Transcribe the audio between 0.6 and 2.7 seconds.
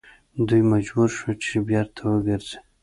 مجبور شول چې بیرته وګرځي.